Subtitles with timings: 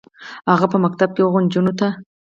[0.51, 1.87] هغه به په ښوونځي کې هغو نجونو ته